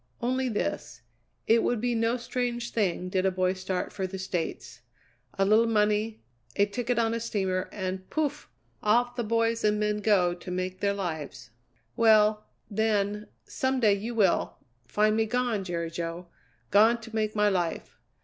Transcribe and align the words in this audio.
"Only 0.19 0.49
this: 0.49 1.01
It 1.45 1.61
would 1.61 1.79
be 1.79 1.93
no 1.93 2.17
strange 2.17 2.71
thing 2.71 3.07
did 3.07 3.23
a 3.23 3.29
boy 3.29 3.53
start 3.53 3.93
for 3.93 4.07
the 4.07 4.17
States. 4.17 4.81
A 5.37 5.45
little 5.45 5.67
money, 5.67 6.23
a 6.55 6.65
ticket 6.65 6.97
on 6.97 7.13
a 7.13 7.19
steamer, 7.19 7.69
and 7.71 8.09
pouf! 8.09 8.47
Off 8.81 9.15
the 9.15 9.23
boys 9.23 9.63
and 9.63 9.79
men 9.79 9.97
go 9.99 10.33
to 10.33 10.49
make 10.49 10.79
their 10.79 10.95
lives. 10.95 11.51
Well, 11.95 12.45
then, 12.67 13.27
some 13.45 13.79
day 13.79 13.93
you 13.93 14.15
will 14.15 14.55
find 14.87 15.15
me 15.15 15.27
gone, 15.27 15.63
Jerry 15.63 15.91
Jo. 15.91 16.29
Gone 16.71 16.99
to 17.01 17.15
make 17.15 17.35
my 17.35 17.49
life. 17.49 17.99